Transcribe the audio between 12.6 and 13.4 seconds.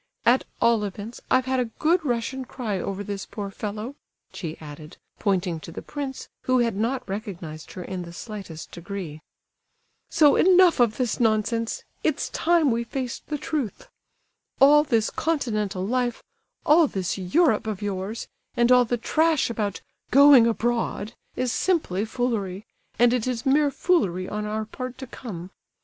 we faced the